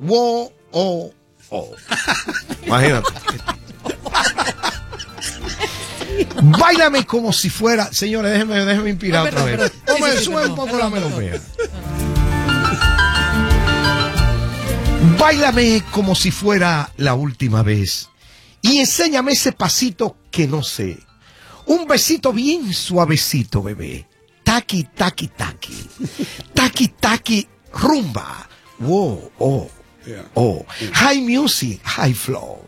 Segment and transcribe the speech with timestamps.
[0.00, 1.12] wo, o,
[1.50, 1.70] o.
[2.66, 3.12] Imagínate.
[6.42, 7.92] Báilame como si fuera.
[7.92, 9.72] Señores, déjenme, déjenme inspirar otra vez.
[9.86, 11.40] sí, sí, sube un perdón, poco la melodía.
[15.18, 18.08] Báilame como si fuera la última vez.
[18.62, 20.98] Y enséñame ese pasito que no sé.
[21.66, 24.06] Un besito bien suavecito, bebé.
[24.44, 25.88] Taqui, taqui, taqui.
[26.54, 28.48] Taqui, taqui, rumba.
[28.80, 29.70] Wow, oh,
[30.34, 30.64] oh.
[30.92, 32.62] High music, high flow.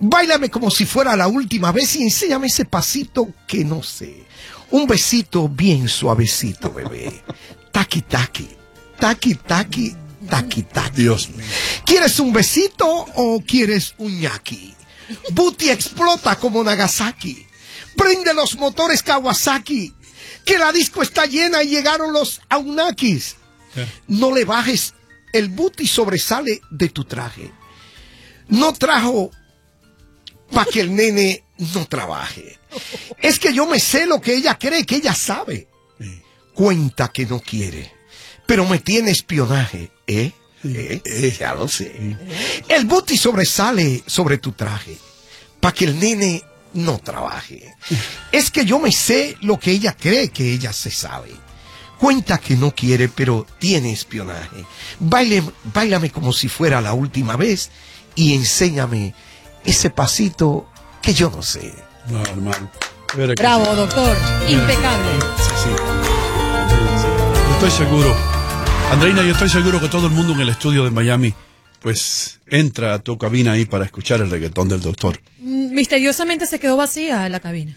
[0.00, 4.24] Báilame como si fuera la última vez y enséñame ese pasito que no sé.
[4.70, 7.22] Un besito bien suavecito, bebé.
[7.72, 8.48] Taqui, taqui.
[8.98, 9.94] Taqui, taqui,
[10.28, 11.02] taqui, taqui.
[11.02, 11.46] Dios mío.
[11.86, 14.74] ¿Quieres un besito o quieres un ñaki?
[15.32, 17.46] Booty explota como Nagasaki.
[17.96, 19.94] Prende los motores Kawasaki.
[20.44, 23.36] Que la disco está llena y llegaron los aunakis.
[24.08, 24.94] No le bajes.
[25.32, 27.50] El booty sobresale de tu traje.
[28.48, 29.30] No trajo
[30.52, 32.58] para que el nene no trabaje.
[33.18, 35.68] Es que yo me sé lo que ella cree que ella sabe.
[36.54, 37.90] Cuenta que no quiere,
[38.46, 40.32] pero me tiene espionaje, ¿eh?
[40.62, 41.36] ¿Eh?
[41.38, 42.16] Ya lo sé.
[42.68, 44.98] El booty sobresale sobre tu traje
[45.60, 46.42] para que el nene
[46.74, 47.74] no trabaje.
[48.32, 51.30] Es que yo me sé lo que ella cree que ella se sabe.
[52.00, 54.64] Cuenta que no quiere, pero tiene espionaje.
[54.98, 55.42] Baile,
[55.74, 57.70] bailame como si fuera la última vez
[58.14, 59.14] y enséñame
[59.64, 60.66] ese pasito
[61.02, 61.74] que yo no sé.
[62.08, 62.70] No, hermano.
[63.36, 64.16] Bravo, doctor.
[64.48, 65.10] Impecable.
[65.36, 65.70] Sí, sí.
[67.48, 68.16] Yo Estoy seguro.
[68.90, 71.34] Andreina, yo estoy seguro que todo el mundo en el estudio de Miami,
[71.80, 75.20] pues, entra a tu cabina ahí para escuchar el reggaetón del doctor.
[75.38, 77.76] Mm, Misteriosamente se quedó vacía la cabina.